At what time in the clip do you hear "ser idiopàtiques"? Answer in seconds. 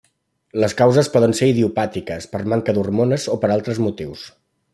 1.39-2.29